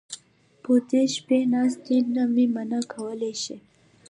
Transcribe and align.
پو 0.61 0.71
دې 0.89 1.03
شي 1.13 1.39
ناستې 1.53 1.97
نه 2.15 2.23
مې 2.33 2.45
منع 2.53 2.81
کولی 2.93 3.33
شي. 3.43 3.57